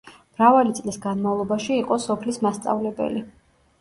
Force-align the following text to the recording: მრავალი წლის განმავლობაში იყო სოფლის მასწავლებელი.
მრავალი 0.37 0.71
წლის 0.79 0.97
განმავლობაში 1.03 1.77
იყო 1.83 1.99
სოფლის 2.07 2.41
მასწავლებელი. 2.47 3.23